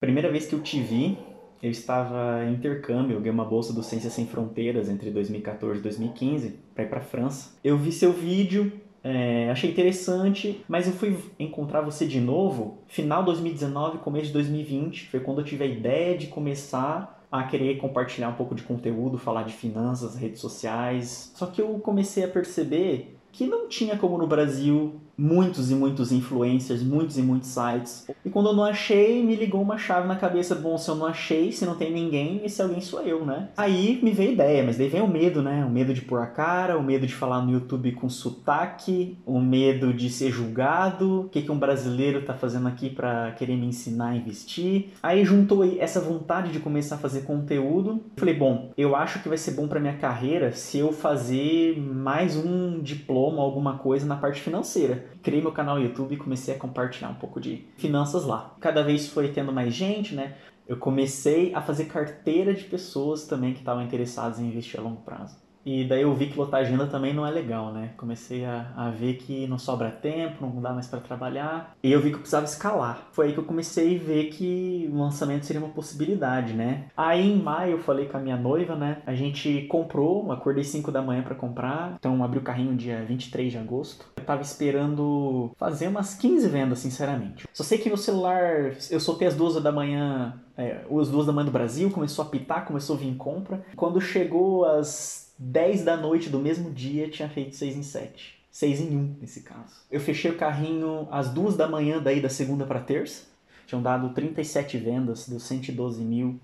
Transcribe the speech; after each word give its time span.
Primeira 0.00 0.32
vez 0.32 0.46
que 0.46 0.54
eu 0.54 0.62
te 0.62 0.80
vi, 0.80 1.18
eu 1.62 1.70
estava 1.70 2.42
em 2.46 2.54
intercâmbio, 2.54 3.16
eu 3.16 3.20
ganhei 3.20 3.34
uma 3.34 3.44
bolsa 3.44 3.70
do 3.70 3.82
Ciências 3.82 4.14
Sem 4.14 4.26
Fronteiras 4.26 4.88
entre 4.88 5.10
2014 5.10 5.78
e 5.78 5.82
2015 5.82 6.58
para 6.74 6.84
ir 6.84 6.88
para 6.88 7.00
França. 7.02 7.50
Eu 7.62 7.76
vi 7.76 7.92
seu 7.92 8.10
vídeo, 8.10 8.72
é, 9.04 9.50
achei 9.50 9.70
interessante, 9.70 10.64
mas 10.66 10.86
eu 10.86 10.94
fui 10.94 11.18
encontrar 11.38 11.82
você 11.82 12.06
de 12.06 12.18
novo 12.18 12.78
final 12.88 13.20
de 13.20 13.26
2019, 13.26 13.98
começo 13.98 14.28
de 14.28 14.32
2020. 14.32 15.08
Foi 15.08 15.20
quando 15.20 15.42
eu 15.42 15.44
tive 15.44 15.64
a 15.64 15.66
ideia 15.66 16.16
de 16.16 16.28
começar 16.28 17.22
a 17.30 17.42
querer 17.42 17.76
compartilhar 17.76 18.30
um 18.30 18.34
pouco 18.36 18.54
de 18.54 18.62
conteúdo, 18.62 19.18
falar 19.18 19.42
de 19.42 19.52
finanças, 19.52 20.16
redes 20.16 20.40
sociais. 20.40 21.30
Só 21.34 21.44
que 21.44 21.60
eu 21.60 21.78
comecei 21.78 22.24
a 22.24 22.28
perceber 22.28 23.19
que 23.32 23.46
não 23.46 23.68
tinha 23.68 23.96
como 23.96 24.18
no 24.18 24.26
Brasil 24.26 25.00
muitos 25.20 25.70
e 25.70 25.74
muitos 25.74 26.10
influencers, 26.10 26.82
muitos 26.82 27.18
e 27.18 27.22
muitos 27.22 27.50
sites. 27.50 28.06
E 28.24 28.30
quando 28.30 28.48
eu 28.48 28.54
não 28.54 28.64
achei, 28.64 29.22
me 29.22 29.36
ligou 29.36 29.60
uma 29.60 29.76
chave 29.76 30.08
na 30.08 30.16
cabeça, 30.16 30.54
bom, 30.54 30.78
se 30.78 30.88
eu 30.88 30.94
não 30.94 31.04
achei, 31.06 31.52
se 31.52 31.66
não 31.66 31.74
tem 31.74 31.92
ninguém, 31.92 32.40
esse 32.42 32.62
alguém 32.62 32.80
sou 32.80 33.02
eu, 33.02 33.24
né? 33.26 33.50
Aí 33.54 34.00
me 34.02 34.12
veio 34.12 34.30
a 34.30 34.32
ideia, 34.32 34.62
mas 34.64 34.78
daí 34.78 34.88
vem 34.88 35.02
o 35.02 35.08
medo, 35.08 35.42
né? 35.42 35.62
O 35.64 35.70
medo 35.70 35.92
de 35.92 36.00
pôr 36.00 36.22
a 36.22 36.26
cara, 36.26 36.78
o 36.78 36.82
medo 36.82 37.06
de 37.06 37.14
falar 37.14 37.42
no 37.42 37.52
YouTube 37.52 37.92
com 37.92 38.08
sotaque, 38.08 39.18
o 39.26 39.38
medo 39.38 39.92
de 39.92 40.08
ser 40.08 40.30
julgado, 40.30 41.22
o 41.22 41.28
que, 41.28 41.42
que 41.42 41.52
um 41.52 41.58
brasileiro 41.58 42.22
tá 42.22 42.32
fazendo 42.32 42.68
aqui 42.68 42.88
para 42.88 43.32
querer 43.32 43.56
me 43.56 43.66
ensinar 43.66 44.10
a 44.10 44.16
investir. 44.16 44.88
Aí 45.02 45.22
juntou 45.22 45.62
essa 45.78 46.00
vontade 46.00 46.50
de 46.50 46.60
começar 46.60 46.94
a 46.94 46.98
fazer 46.98 47.22
conteúdo. 47.22 48.00
Falei, 48.16 48.34
bom, 48.34 48.70
eu 48.76 48.96
acho 48.96 49.22
que 49.22 49.28
vai 49.28 49.36
ser 49.36 49.50
bom 49.50 49.68
para 49.68 49.80
minha 49.80 49.98
carreira 49.98 50.52
se 50.52 50.78
eu 50.78 50.92
fazer 50.92 51.78
mais 51.78 52.36
um 52.36 52.80
diploma, 52.80 53.19
alguma 53.40 53.78
coisa 53.78 54.06
na 54.06 54.16
parte 54.16 54.40
financeira 54.40 55.10
criei 55.22 55.42
meu 55.42 55.52
canal 55.52 55.76
no 55.76 55.82
YouTube 55.82 56.14
e 56.14 56.18
comecei 56.18 56.54
a 56.54 56.58
compartilhar 56.58 57.10
um 57.10 57.14
pouco 57.14 57.40
de 57.40 57.66
finanças 57.76 58.24
lá. 58.24 58.56
Cada 58.60 58.82
vez 58.82 59.08
foi 59.08 59.28
tendo 59.28 59.52
mais 59.52 59.74
gente, 59.74 60.14
né? 60.14 60.36
Eu 60.66 60.76
comecei 60.76 61.54
a 61.54 61.60
fazer 61.60 61.86
carteira 61.86 62.54
de 62.54 62.64
pessoas 62.64 63.26
também 63.26 63.52
que 63.52 63.58
estavam 63.58 63.82
interessadas 63.82 64.38
em 64.38 64.46
investir 64.46 64.78
a 64.78 64.82
longo 64.82 65.02
prazo. 65.02 65.36
E 65.64 65.84
daí 65.84 66.02
eu 66.02 66.14
vi 66.14 66.26
que 66.26 66.38
lotar 66.38 66.60
agenda 66.60 66.86
também 66.86 67.14
não 67.14 67.26
é 67.26 67.30
legal, 67.30 67.72
né? 67.72 67.90
Comecei 67.96 68.44
a, 68.44 68.72
a 68.76 68.90
ver 68.90 69.14
que 69.14 69.46
não 69.46 69.58
sobra 69.58 69.90
tempo, 69.90 70.46
não 70.46 70.60
dá 70.60 70.72
mais 70.72 70.86
para 70.86 71.00
trabalhar. 71.00 71.74
E 71.82 71.92
eu 71.92 72.00
vi 72.00 72.10
que 72.10 72.16
eu 72.16 72.20
precisava 72.20 72.46
escalar. 72.46 73.08
Foi 73.12 73.26
aí 73.26 73.32
que 73.32 73.38
eu 73.38 73.44
comecei 73.44 73.96
a 73.96 73.98
ver 73.98 74.24
que 74.30 74.88
o 74.92 74.98
lançamento 74.98 75.44
seria 75.44 75.62
uma 75.62 75.72
possibilidade, 75.72 76.52
né? 76.52 76.86
Aí 76.96 77.30
em 77.30 77.36
maio 77.36 77.72
eu 77.72 77.78
falei 77.78 78.06
com 78.06 78.16
a 78.16 78.20
minha 78.20 78.36
noiva, 78.36 78.74
né? 78.74 79.02
A 79.06 79.14
gente 79.14 79.66
comprou, 79.68 80.30
acordei 80.32 80.64
5 80.64 80.90
da 80.90 81.02
manhã 81.02 81.22
para 81.22 81.34
comprar. 81.34 81.94
Então 81.98 82.22
abri 82.22 82.38
o 82.38 82.42
carrinho 82.42 82.74
dia 82.76 83.04
23 83.06 83.52
de 83.52 83.58
agosto. 83.58 84.06
Eu 84.16 84.24
tava 84.24 84.42
esperando 84.42 85.50
fazer 85.56 85.88
umas 85.88 86.14
15 86.14 86.48
vendas, 86.48 86.78
sinceramente. 86.78 87.46
Só 87.52 87.62
sei 87.62 87.78
que 87.78 87.90
no 87.90 87.96
celular 87.96 88.72
eu 88.90 89.00
soltei 89.00 89.28
às 89.28 89.36
duas 89.36 89.60
da 89.62 89.72
manhã, 89.72 90.40
é, 90.60 90.84
as 91.00 91.08
duas 91.08 91.26
da 91.26 91.32
manhã 91.32 91.46
do 91.46 91.50
Brasil, 91.50 91.90
começou 91.90 92.22
a 92.22 92.28
pitar, 92.28 92.66
começou 92.66 92.94
a 92.94 92.98
vir 92.98 93.16
compra. 93.16 93.64
Quando 93.74 93.98
chegou 93.98 94.66
às 94.66 95.32
10 95.38 95.84
da 95.84 95.96
noite 95.96 96.28
do 96.28 96.38
mesmo 96.38 96.70
dia 96.70 97.08
tinha 97.08 97.28
feito 97.30 97.56
6 97.56 97.76
em 97.76 97.82
7. 97.82 98.38
6 98.50 98.80
em 98.80 98.96
1 98.96 99.16
nesse 99.22 99.40
caso. 99.40 99.72
Eu 99.90 100.00
fechei 100.00 100.30
o 100.30 100.36
carrinho 100.36 101.08
às 101.10 101.30
2 101.30 101.56
da 101.56 101.66
manhã 101.66 101.98
daí 101.98 102.20
da 102.20 102.28
segunda 102.28 102.66
para 102.66 102.80
terça. 102.80 103.22
Tinham 103.66 103.80
dado 103.80 104.10
37 104.10 104.76
vendas, 104.76 105.26
deu 105.26 105.40
112 105.40 106.02
mil 106.02 106.38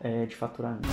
é, 0.00 0.26
de 0.26 0.34
faturamento. 0.34 0.88